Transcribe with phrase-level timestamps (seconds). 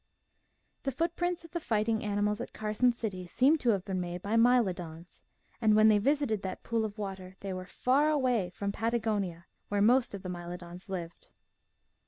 [0.81, 4.35] The footprints of the fighting animals at Carson City seem to have been made by
[4.35, 5.23] My SOME SOUTH AMERICAN RULERS
[5.61, 8.71] 133 lodons, and when they visited that pool of water, they were far away from
[8.71, 11.33] Patagonia, where most of the Mylodons then lived.